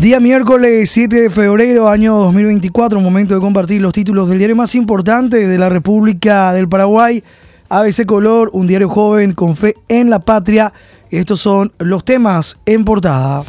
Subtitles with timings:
[0.00, 4.74] Día miércoles 7 de febrero, año 2024, momento de compartir los títulos del diario más
[4.74, 7.24] importante de la República del Paraguay,
[7.70, 10.72] ABC Color, un diario joven con fe en la patria.
[11.10, 13.44] Estos son los temas en portada.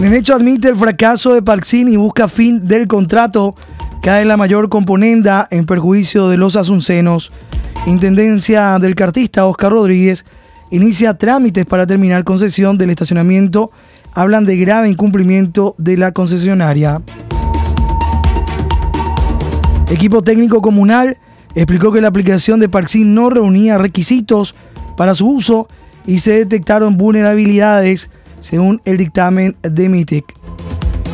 [0.00, 3.54] Nenecho admite el fracaso de Parxín y busca fin del contrato.
[4.02, 7.32] Cae la mayor componenda en perjuicio de los asuncenos.
[7.86, 10.26] Intendencia del cartista Oscar Rodríguez
[10.70, 13.70] inicia trámites para terminar concesión del estacionamiento
[14.14, 17.02] hablan de grave incumplimiento de la concesionaria.
[19.90, 21.18] Equipo técnico comunal
[21.54, 24.54] explicó que la aplicación de Parxin no reunía requisitos
[24.96, 25.68] para su uso
[26.06, 28.10] y se detectaron vulnerabilidades
[28.40, 30.24] según el dictamen de MITIC.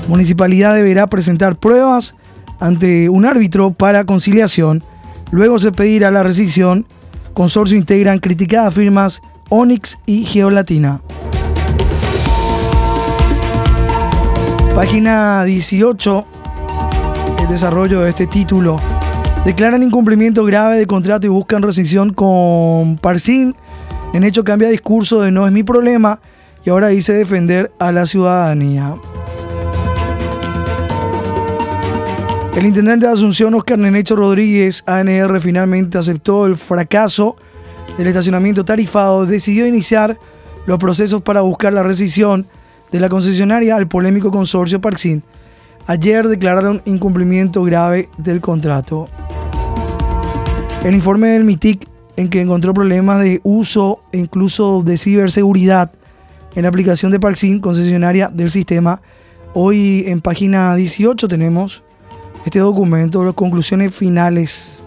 [0.08, 2.14] Municipalidad deberá presentar pruebas
[2.58, 4.82] ante un árbitro para conciliación.
[5.30, 6.86] Luego se pedirá la rescisión.
[7.34, 11.00] Consorcio integran criticadas firmas Onyx y Geolatina.
[14.74, 16.26] Página 18,
[17.40, 18.80] el desarrollo de este título.
[19.44, 23.56] Declaran incumplimiento grave de contrato y buscan rescisión con Parsin.
[24.14, 26.20] En hecho cambia discurso de no es mi problema
[26.64, 28.94] y ahora dice defender a la ciudadanía.
[32.54, 37.36] El intendente de Asunción, Oscar Nenecho Rodríguez, ANR, finalmente aceptó el fracaso
[37.98, 40.18] del estacionamiento tarifado, decidió iniciar
[40.66, 42.46] los procesos para buscar la rescisión
[42.92, 45.22] de la concesionaria al polémico consorcio Parxin.
[45.86, 49.08] Ayer declararon incumplimiento grave del contrato.
[50.84, 55.92] El informe del MITIC en que encontró problemas de uso e incluso de ciberseguridad
[56.54, 59.00] en la aplicación de Parxin, concesionaria del sistema.
[59.54, 61.82] Hoy en página 18 tenemos
[62.44, 64.78] este documento, las conclusiones finales.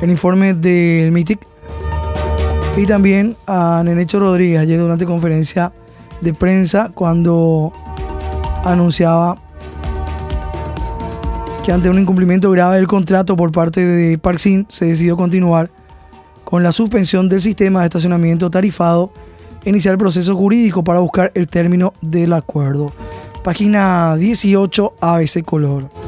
[0.00, 1.51] El informe del MITIC
[2.76, 5.72] y también a Nenecho Rodríguez ayer durante conferencia
[6.20, 7.72] de prensa cuando
[8.64, 9.38] anunciaba
[11.64, 15.70] que ante un incumplimiento grave del contrato por parte de Parxin se decidió continuar
[16.44, 19.12] con la suspensión del sistema de estacionamiento tarifado
[19.64, 22.92] e iniciar el proceso jurídico para buscar el término del acuerdo.
[23.44, 26.01] Página 18 ABC Color.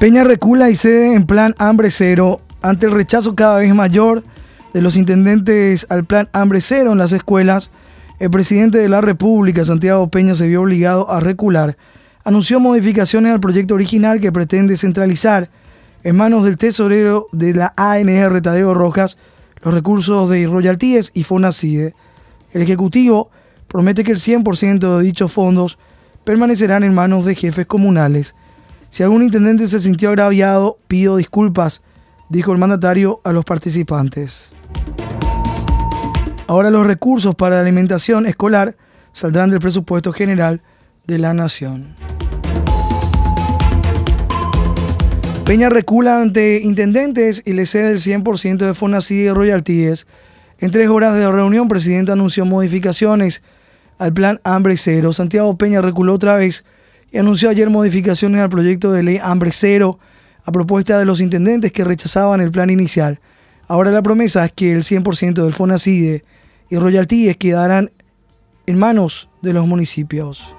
[0.00, 4.24] Peña recula y cede en plan hambre cero ante el rechazo cada vez mayor
[4.72, 7.70] de los intendentes al plan hambre cero en las escuelas.
[8.18, 11.76] El presidente de la República, Santiago Peña, se vio obligado a recular.
[12.24, 15.50] Anunció modificaciones al proyecto original que pretende centralizar
[16.02, 19.18] en manos del tesorero de la ANR Tadeo Rojas
[19.62, 21.94] los recursos de royalties y Fonacide.
[22.52, 23.28] El Ejecutivo
[23.68, 25.78] promete que el 100% de dichos fondos
[26.24, 28.34] permanecerán en manos de jefes comunales.
[28.90, 31.80] Si algún intendente se sintió agraviado, pido disculpas,
[32.28, 34.50] dijo el mandatario a los participantes.
[36.48, 38.76] Ahora los recursos para la alimentación escolar
[39.12, 40.60] saldrán del presupuesto general
[41.06, 41.94] de la Nación.
[45.44, 50.08] Peña recula ante intendentes y le cede el 100% de Fonacid y royalties.
[50.58, 53.42] En tres horas de reunión, presidente anunció modificaciones
[53.98, 55.12] al plan Hambre Cero.
[55.12, 56.64] Santiago Peña reculó otra vez
[57.12, 59.98] y anunció ayer modificaciones al proyecto de ley Hambre Cero
[60.44, 63.20] a propuesta de los intendentes que rechazaban el plan inicial.
[63.66, 66.24] Ahora la promesa es que el 100% del FONACIDE
[66.70, 67.90] y royalties quedarán
[68.66, 70.54] en manos de los municipios.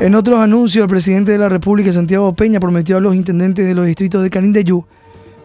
[0.00, 3.74] En otros anuncios, el presidente de la República, Santiago Peña, prometió a los intendentes de
[3.74, 4.84] los distritos de Canindeyú,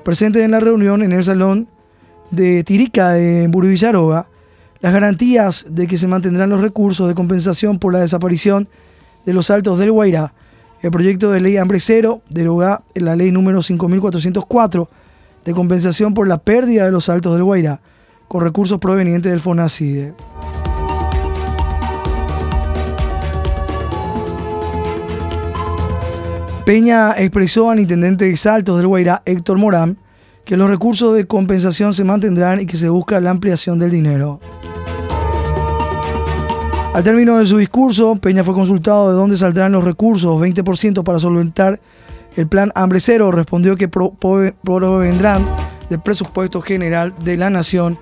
[0.03, 1.69] presentes en la reunión en el salón
[2.31, 4.27] de Tirica de Burivillaroga,
[4.81, 8.67] las garantías de que se mantendrán los recursos de compensación por la desaparición
[9.25, 10.33] de los altos del Guairá.
[10.81, 14.89] El proyecto de ley Hambre Cero deroga la ley número 5404
[15.45, 17.81] de compensación por la pérdida de los altos del Guairá
[18.27, 20.13] con recursos provenientes del FONACIDE.
[26.65, 29.97] Peña expresó al intendente de Saltos del Guairá, Héctor Morán,
[30.45, 34.39] que los recursos de compensación se mantendrán y que se busca la ampliación del dinero.
[36.93, 41.19] Al término de su discurso, Peña fue consultado de dónde saldrán los recursos, 20% para
[41.19, 41.79] solventar
[42.35, 43.31] el plan Hambre Cero.
[43.31, 45.45] Respondió que provendrán
[45.89, 47.97] del presupuesto general de la Nación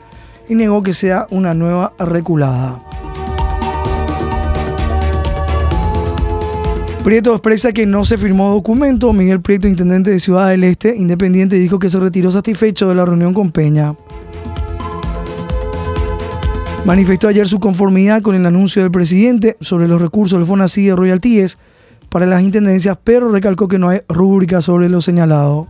[0.50, 2.84] y negó que sea una nueva reculada.
[7.04, 9.14] Prieto expresa que no se firmó documento.
[9.14, 13.06] Miguel Prieto, intendente de Ciudad del Este, independiente, dijo que se retiró satisfecho de la
[13.06, 13.96] reunión con Peña.
[16.86, 20.96] Manifestó ayer su conformidad con el anuncio del presidente sobre los recursos del FONACI de
[20.96, 21.58] royalties
[22.10, 25.68] para las intendencias, pero recalcó que no hay rúbrica sobre lo señalado.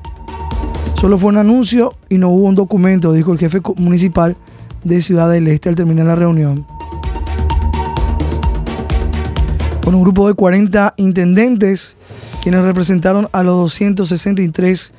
[0.95, 4.35] Solo fue un anuncio y no hubo un documento, dijo el jefe municipal
[4.83, 6.65] de Ciudad del Este al terminar la reunión.
[9.83, 11.95] Con un grupo de 40 intendentes,
[12.41, 14.94] quienes representaron a los 263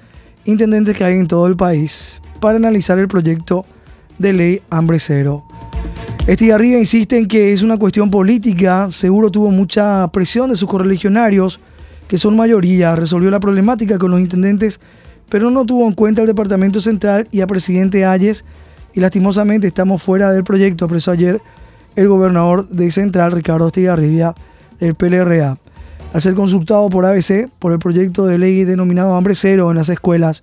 [0.47, 3.65] intendentes que hay en todo el país, para analizar el proyecto
[4.19, 5.45] de ley Hambre Cero.
[6.27, 11.61] Estigarribia insiste en que es una cuestión política, seguro tuvo mucha presión de sus correligionarios,
[12.07, 14.81] que son mayoría, resolvió la problemática con los intendentes,
[15.29, 18.45] pero no tuvo en cuenta el Departamento Central y a presidente Ayes,
[18.93, 21.41] y lastimosamente estamos fuera del proyecto, expresó ayer
[21.97, 24.35] el gobernador de Central, Ricardo Estigarribia,
[24.79, 25.59] del PLRA.
[26.13, 29.89] Al ser consultado por ABC por el proyecto de ley denominado Hambre Cero en las
[29.89, 30.43] escuelas,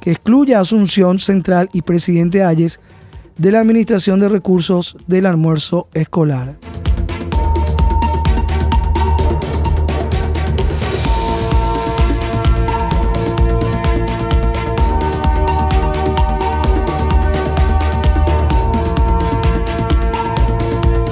[0.00, 2.78] que excluye a Asunción Central y presidente Ayes,
[3.38, 6.56] de la Administración de Recursos del Almuerzo Escolar.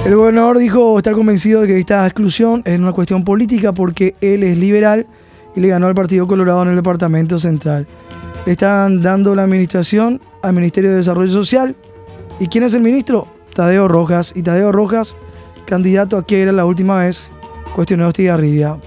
[0.05, 4.43] El gobernador dijo estar convencido de que esta exclusión es una cuestión política porque él
[4.43, 5.05] es liberal
[5.53, 7.87] y le ganó al Partido Colorado en el Departamento Central.
[8.45, 11.75] Le están dando la administración al Ministerio de Desarrollo Social
[12.39, 13.27] ¿Y quién es el ministro?
[13.53, 14.31] Tadeo Rojas.
[14.35, 15.15] Y Tadeo Rojas,
[15.65, 17.29] candidato a que era la última vez,
[17.75, 18.77] cuestionó Estigarribia.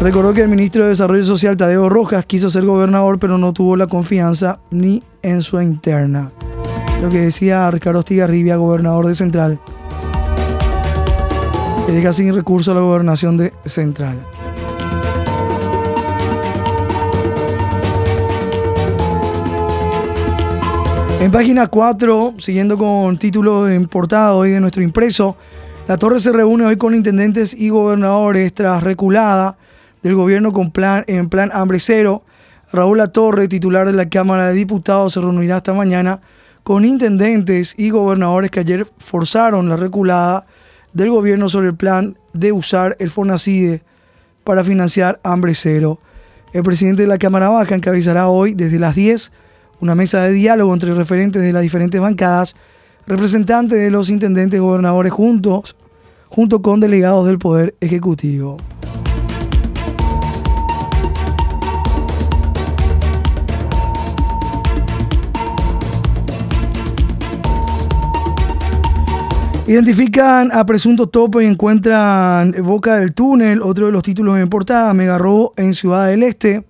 [0.00, 3.74] Recordó que el ministro de Desarrollo Social, Tadeo Rojas, quiso ser gobernador, pero no tuvo
[3.74, 6.30] la confianza ni en su interna.
[7.00, 9.58] Lo que decía Ricardo Estigarribia, gobernador de Central,
[11.86, 14.18] que deja sin recurso a la gobernación de Central.
[21.24, 25.38] En página 4, siguiendo con título en portada hoy de nuestro impreso,
[25.88, 29.56] la torre se reúne hoy con intendentes y gobernadores tras reculada
[30.02, 32.24] del gobierno con plan, en plan hambre cero.
[32.70, 36.20] Raúl La Torre, titular de la Cámara de Diputados, se reunirá esta mañana
[36.62, 40.46] con intendentes y gobernadores que ayer forzaron la reculada
[40.92, 43.82] del gobierno sobre el plan de usar el FONACIDE
[44.44, 46.00] para financiar hambre cero.
[46.52, 49.32] El presidente de la Cámara Baja encabezará hoy desde las 10
[49.84, 52.56] una mesa de diálogo entre referentes de las diferentes bancadas,
[53.06, 55.76] representantes de los intendentes gobernadores juntos,
[56.30, 58.56] junto con delegados del Poder Ejecutivo.
[69.66, 74.94] Identifican a presunto topo y encuentran Boca del Túnel, otro de los títulos en portada,
[74.94, 76.64] Megarrobo en Ciudad del Este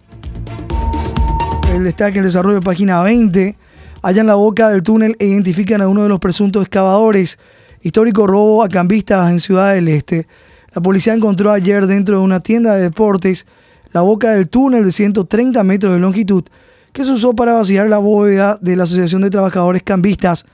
[1.77, 3.57] el destaque el desarrollo de página 20.
[4.03, 7.39] Allá en la boca del túnel e identifican a uno de los presuntos excavadores.
[7.83, 10.27] Histórico robo a cambistas en Ciudad del Este.
[10.73, 13.47] La policía encontró ayer dentro de una tienda de deportes
[13.93, 16.45] la boca del túnel de 130 metros de longitud
[16.93, 20.45] que se usó para vaciar la bóveda de la Asociación de Trabajadores Cambistas,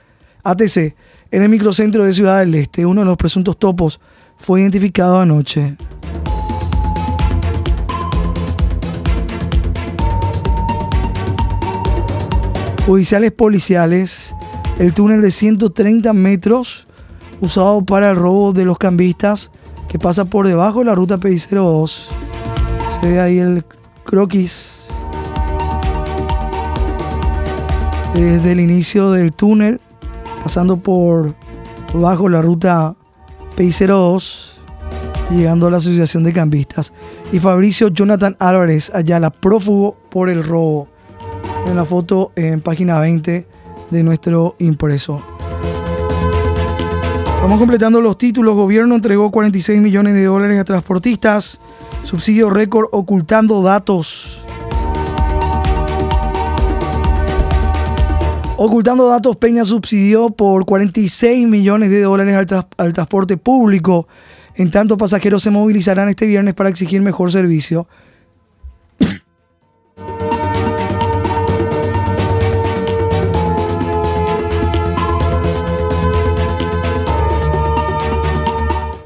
[0.43, 0.95] ATC,
[1.31, 2.85] en el microcentro de Ciudad del Este.
[2.85, 3.99] Uno de los presuntos topos
[4.37, 5.77] fue identificado anoche.
[12.85, 14.33] Judiciales policiales,
[14.79, 16.87] el túnel de 130 metros
[17.41, 19.51] usado para el robo de los cambistas
[19.87, 22.07] que pasa por debajo de la ruta PI02.
[22.99, 23.65] Se ve ahí el
[24.03, 24.71] croquis.
[28.13, 29.79] Desde el inicio del túnel,
[30.43, 31.35] pasando por
[31.93, 32.95] bajo la ruta
[33.57, 34.49] PI02,
[35.29, 36.91] llegando a la Asociación de Cambistas.
[37.31, 40.90] Y Fabricio Jonathan Álvarez, allá la prófugo por el robo
[41.67, 43.47] en la foto en página 20
[43.89, 45.21] de nuestro impreso.
[47.41, 48.55] Vamos completando los títulos.
[48.55, 51.59] Gobierno entregó 46 millones de dólares a transportistas.
[52.03, 54.45] Subsidio récord ocultando datos.
[58.57, 64.07] Ocultando datos, Peña subsidió por 46 millones de dólares al, al transporte público.
[64.55, 67.87] En tanto, pasajeros se movilizarán este viernes para exigir mejor servicio.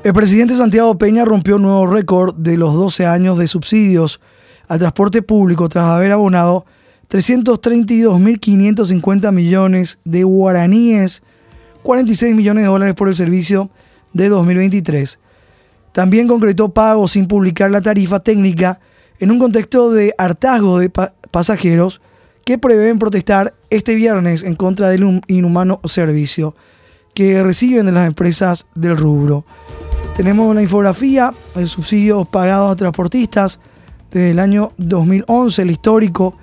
[0.05, 4.21] El presidente Santiago Peña rompió un nuevo récord de los 12 años de subsidios
[4.67, 6.67] al transporte público tras haber abonado
[7.09, 11.24] 332.550 millones de guaraníes,
[11.81, 13.71] 46 millones de dólares por el servicio
[14.13, 15.17] de 2023.
[15.91, 18.79] También concretó pagos sin publicar la tarifa técnica
[19.19, 20.91] en un contexto de hartazgo de
[21.31, 22.00] pasajeros
[22.45, 26.53] que prevén protestar este viernes en contra del inhumano servicio
[27.15, 29.45] que reciben de las empresas del rubro.
[30.15, 33.60] Tenemos una infografía de subsidios pagados a transportistas
[34.12, 36.38] desde el año 2011, el histórico,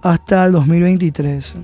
[0.00, 1.56] hasta el 2023.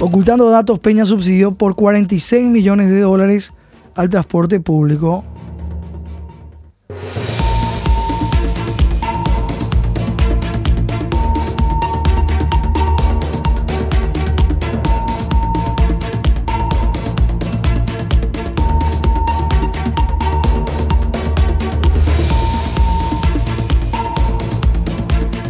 [0.00, 3.52] Ocultando datos, Peña subsidió por 46 millones de dólares
[3.94, 5.24] al transporte público.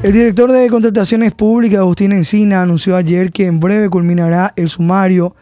[0.09, 5.37] El director de Contrataciones Públicas, Agustín Encina, anunció ayer que en breve culminará el sumario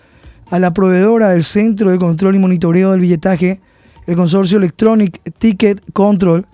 [0.50, 3.60] a la proveedora del Centro de Control y Monitoreo del Billetaje,
[4.08, 6.48] el consorcio Electronic Ticket Control,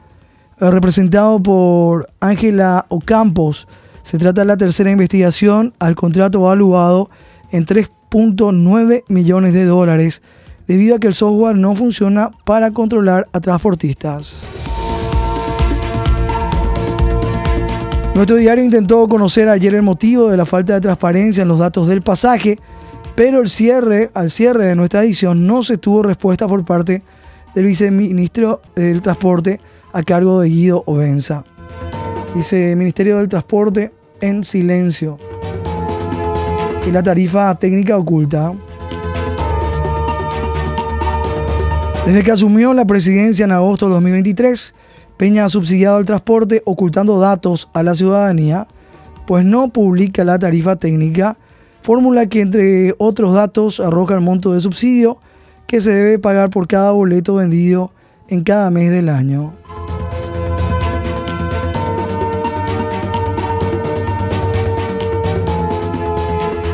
[0.60, 3.66] eh, representado por Ángela Ocampos.
[4.02, 7.08] Se trata de la tercera investigación al contrato evaluado
[7.50, 10.20] en 3.9 millones de dólares,
[10.66, 14.46] debido a que el software no funciona para controlar a transportistas.
[18.14, 21.88] Nuestro diario intentó conocer ayer el motivo de la falta de transparencia en los datos
[21.88, 22.58] del pasaje,
[23.14, 27.02] pero el cierre, al cierre de nuestra edición no se tuvo respuesta por parte
[27.54, 29.60] del viceministro del Transporte
[29.94, 31.44] a cargo de Guido Obenza.
[32.34, 35.18] Viceministerio del Transporte en silencio.
[36.86, 38.52] Y la tarifa técnica oculta.
[42.04, 44.74] Desde que asumió la presidencia en agosto de 2023,
[45.16, 48.66] Peña ha subsidiado el transporte ocultando datos a la ciudadanía,
[49.26, 51.36] pues no publica la tarifa técnica,
[51.82, 55.18] fórmula que entre otros datos arroja el monto de subsidio
[55.66, 57.92] que se debe pagar por cada boleto vendido
[58.28, 59.54] en cada mes del año.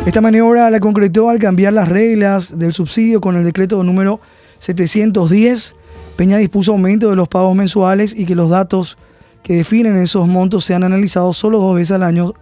[0.06, 4.20] Esta maniobra la concretó al cambiar las reglas del subsidio con el decreto número
[4.58, 5.74] 710
[6.18, 8.98] Peña dispuso aumento de los pagos mensuales y que los datos
[9.44, 12.34] que definen esos montos sean analizados solo dos veces al año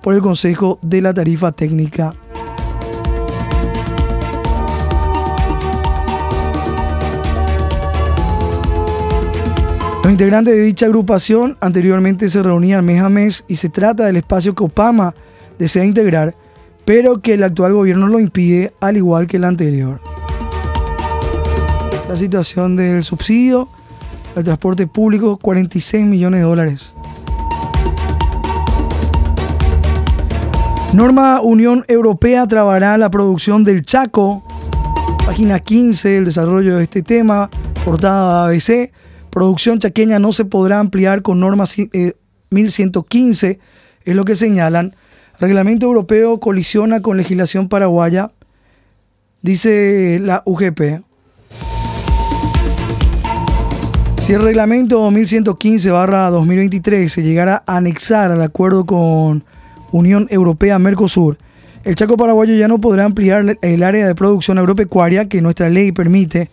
[0.00, 2.14] por el Consejo de la Tarifa Técnica.
[10.04, 14.18] Los integrantes de dicha agrupación anteriormente se reunían mes a mes y se trata del
[14.18, 15.16] espacio que Opama
[15.58, 16.36] desea integrar,
[16.84, 20.15] pero que el actual gobierno lo impide al igual que el anterior
[22.08, 23.68] la situación del subsidio
[24.36, 26.94] al transporte público, 46 millones de dólares.
[30.92, 34.42] Norma Unión Europea trabará la producción del Chaco.
[35.24, 37.50] Página 15, el desarrollo de este tema,
[37.84, 38.92] portada ABC.
[39.30, 41.64] Producción chaqueña no se podrá ampliar con norma
[42.50, 43.58] 1115, eh,
[44.04, 44.96] es lo que señalan.
[45.38, 48.30] Reglamento europeo colisiona con legislación paraguaya,
[49.42, 51.05] dice la UGP.
[54.26, 59.44] Si el reglamento 1115-2023 se llegara a anexar al acuerdo con
[59.92, 61.38] Unión Europea-Mercosur,
[61.84, 65.92] el Chaco paraguayo ya no podrá ampliar el área de producción agropecuaria que nuestra ley
[65.92, 66.50] permite,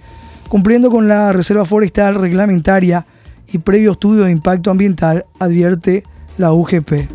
[0.50, 3.08] cumpliendo con la reserva forestal reglamentaria
[3.52, 6.04] y previo estudio de impacto ambiental, advierte
[6.38, 7.10] la UGP.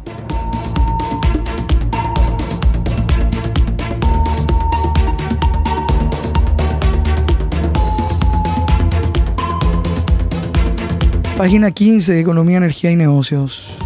[11.39, 13.79] Página 15 de Economía, Energía y Negocios.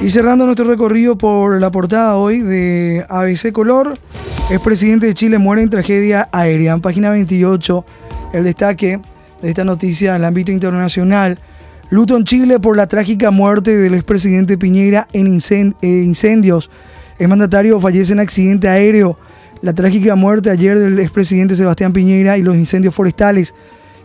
[0.00, 3.98] Y cerrando nuestro recorrido por la portada hoy de ABC Color,
[4.48, 6.72] el presidente de Chile muere en tragedia aérea.
[6.72, 7.84] En página 28,
[8.32, 9.00] el destaque
[9.42, 11.40] de esta noticia en el ámbito internacional.
[11.90, 16.70] Luto en Chile por la trágica muerte del expresidente Piñera en eh, incendios.
[17.18, 19.18] El mandatario fallece en accidente aéreo
[19.62, 23.54] la trágica muerte ayer del expresidente Sebastián Piñera y los incendios forestales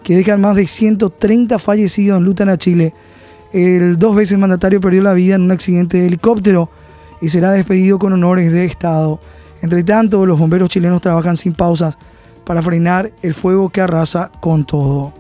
[0.04, 2.94] que dejan más de 130 fallecidos en Lutan a Chile.
[3.54, 6.70] El dos veces mandatario perdió la vida en un accidente de helicóptero
[7.22, 9.20] y será despedido con honores de Estado.
[9.62, 11.98] Entre tanto, los bomberos chilenos trabajan sin pausas
[12.44, 15.14] para frenar el fuego que arrasa con todo.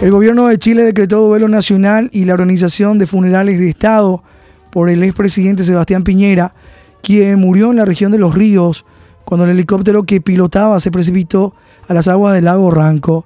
[0.00, 4.24] El gobierno de Chile decretó duelo nacional y la organización de funerales de Estado
[4.70, 6.54] por el expresidente Sebastián Piñera
[7.02, 8.84] quien murió en la región de los ríos
[9.24, 11.54] cuando el helicóptero que pilotaba se precipitó
[11.88, 13.24] a las aguas del lago Ranco.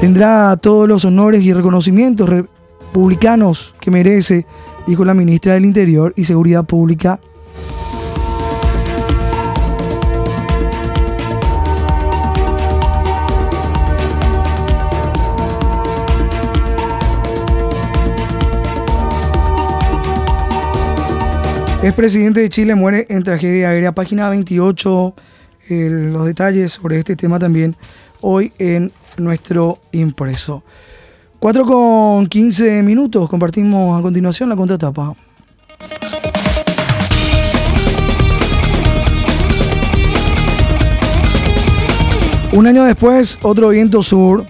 [0.00, 4.46] Tendrá todos los honores y reconocimientos republicanos que merece,
[4.86, 7.20] dijo la ministra del Interior y Seguridad Pública.
[21.88, 23.92] Es presidente de Chile, muere en tragedia aérea.
[23.92, 25.14] Página 28,
[25.70, 27.76] los detalles sobre este tema también
[28.20, 30.62] hoy en nuestro impreso.
[31.38, 35.14] 4 con 15 minutos, compartimos a continuación la contratapa.
[42.52, 44.44] Un año después, otro viento sur.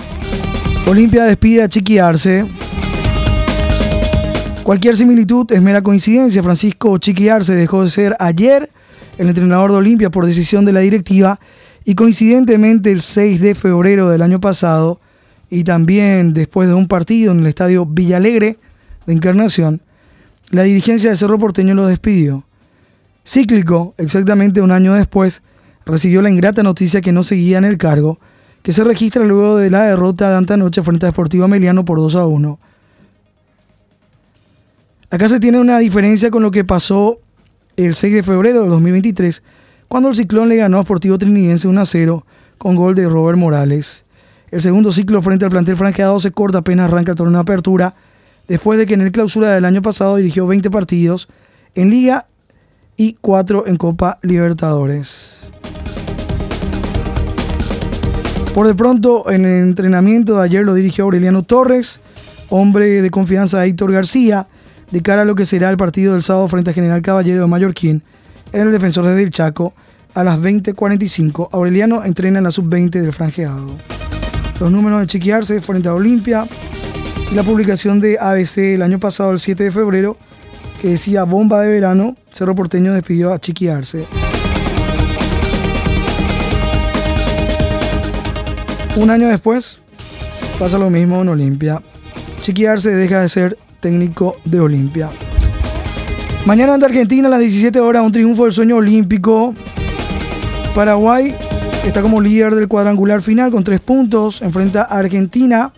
[0.89, 2.45] Olimpia despide a Chiquiarse.
[4.69, 6.43] Cualquier similitud es mera coincidencia.
[6.43, 8.69] Francisco Chiquiarse dejó de ser ayer
[9.17, 11.41] el entrenador de Olimpia por decisión de la directiva
[11.87, 15.01] y coincidentemente el 6 de febrero del año pasado
[15.49, 18.59] y también después de un partido en el estadio Villalegre
[19.07, 19.81] de Encarnación,
[20.51, 22.45] la dirigencia del Cerro Porteño lo despidió.
[23.25, 25.41] Cíclico, exactamente un año después,
[25.87, 28.21] recibió la ingrata noticia que no seguía en el cargo,
[28.61, 32.17] que se registra luego de la derrota de antanoche frente a Deportivo Emiliano por 2
[32.17, 32.59] a 1.
[35.11, 37.19] Acá se tiene una diferencia con lo que pasó
[37.79, 39.43] el 6 de febrero de 2023,
[39.89, 42.27] cuando el Ciclón le ganó a Sportivo Trinidense 1 a 0
[42.59, 44.05] con gol de Robert Morales.
[44.51, 47.95] El segundo ciclo frente al plantel franqueado se corta apenas arranca el torneo de apertura,
[48.49, 51.29] después de que en el clausura del año pasado dirigió 20 partidos
[51.75, 52.27] en Liga
[52.99, 55.39] y 4 en Copa Libertadores.
[58.55, 61.99] Por de pronto, en el entrenamiento de ayer lo dirigió Aureliano Torres,
[62.51, 64.49] hombre de confianza de Héctor García,
[64.91, 67.47] de cara a lo que será el partido del sábado frente a General Caballero de
[67.47, 68.03] Mallorquín
[68.53, 69.75] en el defensor desde el Chaco
[70.15, 71.51] a las 20.45.
[71.53, 73.69] Aureliano entrena en la sub-20 del franjeado.
[74.61, 76.47] Los números de chequearse frente a Olimpia
[77.31, 80.17] y la publicación de ABC el año pasado, el 7 de febrero,
[80.81, 84.07] que decía bomba de verano, Cerro Porteño despidió a Chiquiarse.
[88.97, 89.79] Un año después,
[90.59, 91.81] pasa lo mismo en Olimpia.
[92.41, 95.11] Chiquiarse deja de ser técnico de Olimpia.
[96.47, 99.55] Mañana ante Argentina a las 17 horas, un triunfo del sueño olímpico.
[100.75, 101.35] Paraguay
[101.85, 104.43] está como líder del cuadrangular final con tres puntos.
[104.43, 105.73] Enfrenta a Argentina.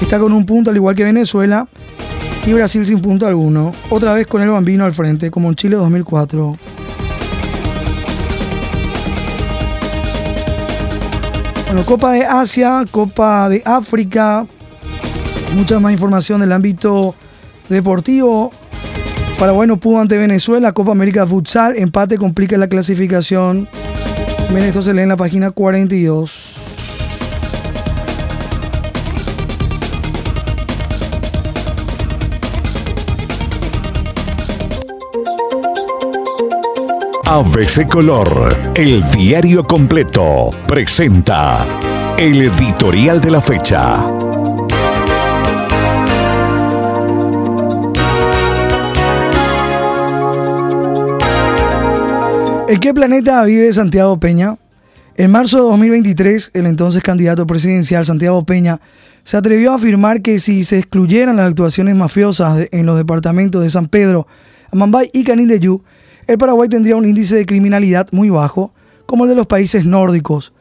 [0.00, 1.66] Está con un punto al igual que Venezuela.
[2.46, 3.72] Y Brasil sin punto alguno.
[3.88, 6.56] Otra vez con el bambino al frente, como en Chile 2004.
[11.72, 14.46] Bueno, Copa de Asia, Copa de África,
[15.54, 17.14] Mucha más información del ámbito
[17.68, 18.52] deportivo.
[19.38, 23.68] Paraguay no pudo ante Venezuela, Copa América Futsal, empate complica la clasificación.
[24.50, 26.52] Miren, esto se lee en la página 42.
[37.24, 41.64] ABC Color, el diario completo, presenta
[42.18, 44.04] el editorial de la fecha.
[52.72, 54.56] ¿En qué planeta vive Santiago Peña?
[55.16, 58.80] En marzo de 2023, el entonces candidato presidencial Santiago Peña
[59.24, 63.68] se atrevió a afirmar que si se excluyeran las actuaciones mafiosas en los departamentos de
[63.68, 64.26] San Pedro,
[64.72, 65.82] Amambay y Canindeyú,
[66.26, 68.72] el Paraguay tendría un índice de criminalidad muy bajo,
[69.04, 70.54] como el de los países nórdicos.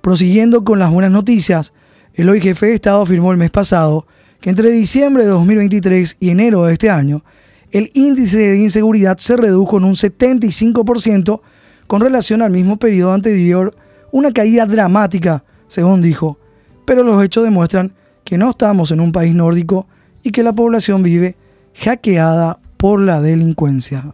[0.00, 1.74] Prosiguiendo con las buenas noticias,
[2.14, 4.06] el hoy jefe de Estado afirmó el mes pasado
[4.40, 7.24] que entre diciembre de 2023 y enero de este año,
[7.72, 11.42] el índice de inseguridad se redujo en un 75%
[11.88, 13.72] con relación al mismo periodo anterior,
[14.12, 16.38] una caída dramática, según dijo,
[16.84, 17.92] pero los hechos demuestran
[18.24, 19.88] que no estamos en un país nórdico
[20.22, 21.36] y que la población vive
[21.74, 24.04] hackeada por la delincuencia.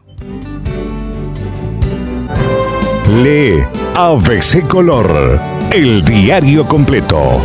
[3.23, 3.65] Lee
[3.97, 5.41] ABC Color,
[5.73, 7.41] el diario completo.